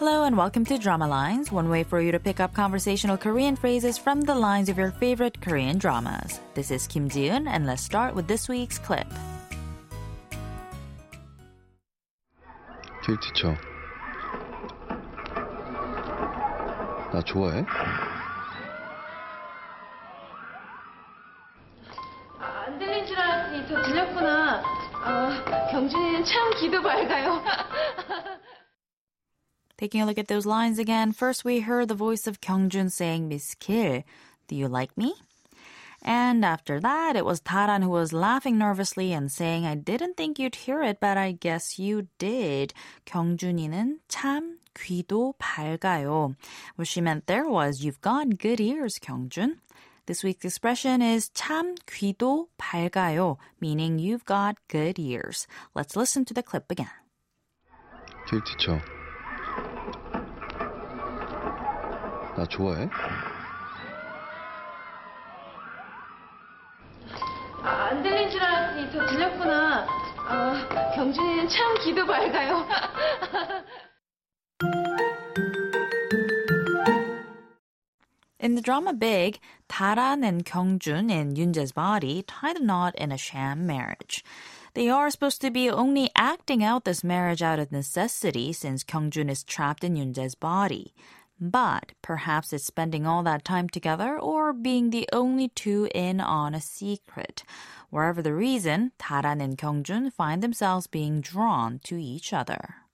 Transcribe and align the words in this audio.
Hello 0.00 0.24
and 0.24 0.36
welcome 0.36 0.64
to 0.66 0.78
Drama 0.78 1.06
Lines, 1.06 1.52
one 1.52 1.68
way 1.68 1.82
for 1.84 2.00
you 2.00 2.12
to 2.12 2.18
pick 2.18 2.40
up 2.40 2.52
conversational 2.54 3.16
Korean 3.16 3.56
phrases 3.56 3.98
from 3.98 4.20
the 4.20 4.34
lines 4.34 4.68
of 4.68 4.76
your 4.78 4.90
favorite 4.90 5.40
Korean 5.40 5.78
dramas. 5.78 6.40
This 6.54 6.70
is 6.70 6.86
Kim 6.86 7.08
Jiun, 7.08 7.46
and 7.48 7.66
let's 7.66 7.82
start 7.82 8.14
with 8.14 8.26
this 8.26 8.48
week's 8.48 8.78
clip. 8.78 9.06
길 13.04 13.16
지쳐. 13.20 13.54
나 17.12 17.22
좋아해? 17.22 17.64
아, 22.40 22.64
안 22.66 22.78
들린 22.78 23.06
줄 23.06 23.16
알았더니 23.18 23.66
더 23.68 23.82
들렸구나. 23.82 24.62
어, 25.06 25.70
경준이는 25.70 26.24
참 26.24 26.50
기도 26.58 26.82
밝아요. 26.82 27.40
Taking 29.80 30.00
a 30.00 30.06
look 30.06 30.18
at 30.18 30.28
those 30.28 30.46
lines 30.46 30.78
again, 30.78 31.12
first 31.12 31.44
we 31.44 31.60
heard 31.60 31.88
the 31.88 31.94
voice 31.94 32.26
of 32.26 32.40
Kyungjun 32.40 32.90
saying, 32.90 33.28
Miss 33.28 33.54
Kil, 33.54 34.04
do 34.48 34.56
you 34.56 34.68
like 34.68 34.96
me? 34.96 35.14
And 36.02 36.44
after 36.44 36.78
that, 36.80 37.16
it 37.16 37.24
was 37.24 37.40
Taran 37.40 37.82
who 37.82 37.90
was 37.90 38.12
laughing 38.12 38.58
nervously 38.58 39.12
and 39.12 39.30
saying, 39.30 39.66
I 39.66 39.74
didn't 39.74 40.16
think 40.16 40.38
you'd 40.38 40.54
hear 40.54 40.82
it, 40.82 40.98
but 41.00 41.16
I 41.18 41.32
guess 41.32 41.78
you 41.78 42.08
did. 42.18 42.72
경준이는 43.06 43.98
참 44.08 44.58
귀도 44.74 45.34
밝아요. 45.38 46.36
What 46.76 46.88
she 46.88 47.00
meant 47.00 47.26
there 47.26 47.48
was, 47.48 47.82
you've 47.84 48.00
got 48.00 48.38
good 48.38 48.60
ears, 48.60 48.98
경준. 48.98 49.56
This 50.06 50.22
week's 50.22 50.44
expression 50.44 51.02
is 51.02 51.30
참 51.34 51.74
귀도 51.86 52.46
밝아요, 52.58 53.38
meaning 53.60 53.98
you've 53.98 54.24
got 54.24 54.56
good 54.68 54.98
ears. 54.98 55.48
Let's 55.74 55.96
listen 55.96 56.24
to 56.26 56.34
the 56.34 56.42
clip 56.42 56.70
again. 56.70 56.88
길 58.28 58.40
지 58.44 58.56
나 62.41 62.45
좋아해? 62.47 62.89
아, 67.61 67.69
안 67.89 68.01
들린 68.01 68.31
줄 68.31 68.41
들렸구나. 68.89 69.85
아, 70.27 70.91
경준이는 70.95 71.47
참 71.47 71.75
밝아요. 72.07 72.67
In 78.39 78.55
the 78.55 78.61
drama 78.61 78.91
Big, 78.91 79.39
Taran 79.69 80.25
and 80.25 80.43
Kyungjun 80.43 81.11
in 81.11 81.35
Yunjae's 81.35 81.71
body 81.71 82.23
tie 82.23 82.53
the 82.53 82.59
knot 82.59 82.95
in 82.95 83.11
a 83.11 83.17
sham 83.17 83.67
marriage. 83.67 84.25
They 84.73 84.89
are 84.89 85.11
supposed 85.11 85.41
to 85.41 85.51
be 85.51 85.69
only 85.69 86.09
acting 86.15 86.63
out 86.63 86.85
this 86.85 87.03
marriage 87.03 87.43
out 87.43 87.59
of 87.59 87.71
necessity 87.71 88.51
since 88.51 88.83
Kyungjun 88.83 89.29
is 89.29 89.43
trapped 89.43 89.83
in 89.83 89.95
Yunjae's 89.95 90.33
body. 90.33 90.95
But 91.40 91.92
perhaps 92.00 92.52
it's 92.52 92.64
spending 92.64 93.06
all 93.06 93.22
that 93.24 93.44
time 93.44 93.68
together 93.68 94.18
or 94.18 94.54
being 94.54 94.90
the 94.90 95.08
only 95.12 95.48
two 95.48 95.88
in 95.94 96.20
on 96.20 96.54
a 96.54 96.60
secret. 96.60 97.44
Wherever 97.90 98.22
the 98.22 98.34
reason, 98.34 98.92
Taran 98.98 99.42
and 99.42 99.58
Kyungjun 99.58 100.12
find 100.12 100.42
themselves 100.42 100.86
being 100.86 101.20
drawn 101.20 101.80
to 101.84 101.98
each 101.98 102.32
other. 102.32 102.86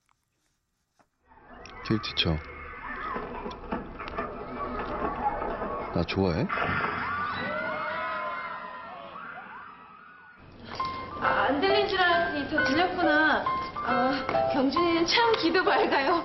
길 1.86 2.00
지쳐. 2.00 2.38
나 5.94 6.02
좋아해? 6.04 6.46
아, 11.20 11.46
안 11.48 11.60
들린 11.60 11.88
줄 11.88 12.00
알았더니 12.00 12.50
더 12.50 12.64
들렸구나. 12.64 13.44
어, 13.86 14.52
경준이는 14.52 15.06
참 15.06 15.32
기도 15.40 15.64
밝아요. 15.64 16.24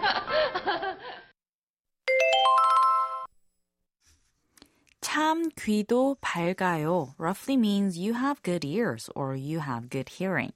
참 5.31 5.49
귀도 5.55 6.17
밝아요 6.19 7.15
roughly 7.17 7.55
means 7.55 7.97
you 7.97 8.13
have 8.15 8.43
good 8.43 8.65
ears 8.65 9.09
or 9.15 9.37
you 9.37 9.59
have 9.61 9.89
good 9.89 10.09
hearing. 10.19 10.51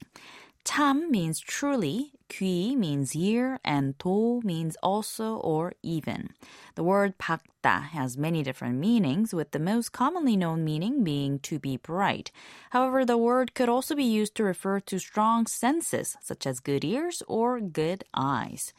참 0.62 1.10
means 1.10 1.40
truly, 1.40 2.12
귀 2.28 2.76
means 2.76 3.16
ear, 3.16 3.58
and 3.64 3.96
도 3.96 4.42
means 4.44 4.76
also 4.82 5.36
or 5.36 5.72
even. 5.82 6.34
The 6.74 6.84
word 6.84 7.16
밝다 7.16 7.96
has 7.96 8.18
many 8.18 8.42
different 8.42 8.78
meanings, 8.78 9.32
with 9.32 9.52
the 9.52 9.58
most 9.58 9.92
commonly 9.92 10.36
known 10.36 10.64
meaning 10.64 11.02
being 11.02 11.38
to 11.48 11.58
be 11.58 11.78
bright. 11.78 12.30
However, 12.70 13.06
the 13.06 13.16
word 13.16 13.54
could 13.54 13.70
also 13.70 13.94
be 13.94 14.04
used 14.04 14.34
to 14.34 14.44
refer 14.44 14.80
to 14.80 14.98
strong 14.98 15.46
senses, 15.46 16.18
such 16.20 16.46
as 16.46 16.60
good 16.60 16.84
ears 16.84 17.22
or 17.26 17.58
good 17.58 18.04
eyes. 18.12 18.74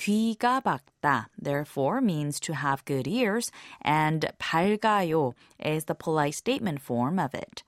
귀가 0.00 0.60
밝다, 0.60 1.28
therefore, 1.38 2.00
means 2.00 2.38
to 2.40 2.52
have 2.54 2.84
good 2.84 3.08
ears, 3.08 3.50
and 3.80 4.30
밝아요 4.38 5.34
is 5.58 5.86
the 5.86 5.94
polite 5.94 6.34
statement 6.34 6.80
form 6.80 7.18
of 7.18 7.34
it. 7.34 7.62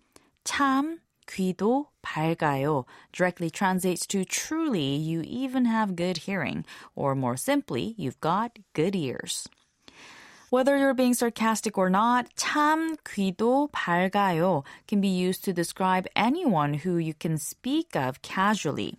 참 0.45 1.01
귀도 1.27 1.87
밝아요 2.03 2.87
directly 3.13 3.51
translates 3.51 4.07
to 4.07 4.25
truly, 4.25 4.97
you 4.97 5.23
even 5.23 5.65
have 5.65 5.97
good 5.97 6.19
hearing, 6.29 6.65
or 6.95 7.15
more 7.15 7.37
simply, 7.37 7.95
you've 7.97 8.21
got 8.21 8.59
good 8.75 8.95
ears. 8.95 9.49
Whether 10.53 10.79
you're 10.79 10.95
being 10.95 11.13
sarcastic 11.13 11.77
or 11.77 11.91
not, 11.91 12.27
참 12.35 12.97
귀도 13.05 13.69
밝아요 13.71 14.65
can 14.87 15.01
be 15.01 15.09
used 15.09 15.45
to 15.45 15.53
describe 15.53 16.07
anyone 16.17 16.73
who 16.73 16.97
you 16.97 17.13
can 17.13 17.37
speak 17.37 17.95
of 17.95 18.23
casually. 18.23 18.97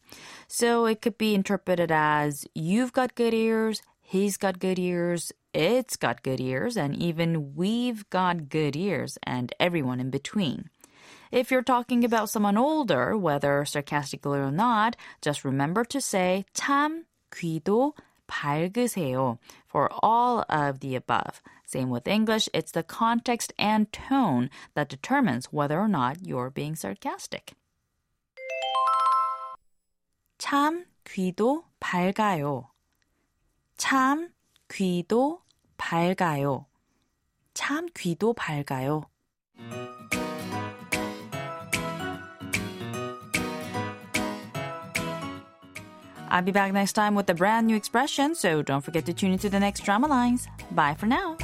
So 0.47 0.85
it 0.85 1.01
could 1.01 1.17
be 1.17 1.33
interpreted 1.33 1.91
as 1.91 2.45
you've 2.53 2.93
got 2.93 3.15
good 3.15 3.33
ears, 3.33 3.81
he's 4.01 4.37
got 4.37 4.59
good 4.59 4.77
ears, 4.77 5.31
it's 5.51 5.95
got 5.95 6.21
good 6.21 6.39
ears, 6.39 6.77
and 6.77 6.95
even 6.95 7.55
we've 7.55 8.07
got 8.11 8.49
good 8.49 8.75
ears, 8.75 9.17
and 9.23 9.51
everyone 9.59 9.99
in 9.99 10.11
between. 10.11 10.69
If 11.31 11.49
you're 11.49 11.63
talking 11.63 12.03
about 12.03 12.29
someone 12.29 12.57
older, 12.57 13.17
whether 13.17 13.65
sarcastically 13.65 14.39
or 14.39 14.51
not, 14.51 14.95
just 15.21 15.43
remember 15.43 15.83
to 15.85 15.99
say 15.99 16.45
참 16.53 17.05
귀도 17.31 17.93
밝으세요 18.27 19.37
for 19.67 19.89
all 20.01 20.45
of 20.49 20.79
the 20.79 20.95
above. 20.95 21.41
Same 21.65 21.89
with 21.89 22.07
English, 22.07 22.49
it's 22.53 22.71
the 22.71 22.83
context 22.83 23.53
and 23.57 23.91
tone 23.91 24.49
that 24.73 24.89
determines 24.89 25.51
whether 25.51 25.79
or 25.79 25.87
not 25.87 26.25
you're 26.25 26.49
being 26.49 26.75
sarcastic. 26.75 27.53
참 30.39 30.85
귀도 31.05 31.65
밝아요. 31.79 32.69
참 33.77 34.29
귀도 34.69 35.41
밝아요. 35.77 36.65
참 37.53 37.87
귀도 37.93 38.33
밝아요. 38.33 39.03
I'll 46.34 46.42
be 46.42 46.50
back 46.50 46.72
next 46.72 46.94
time 46.94 47.14
with 47.14 47.30
a 47.30 47.34
brand 47.34 47.68
new 47.68 47.76
expression, 47.76 48.34
so 48.34 48.60
don't 48.60 48.80
forget 48.80 49.06
to 49.06 49.12
tune 49.12 49.30
into 49.30 49.48
the 49.48 49.60
next 49.60 49.84
drama 49.84 50.08
lines. 50.08 50.48
Bye 50.72 50.94
for 50.94 51.06
now. 51.06 51.36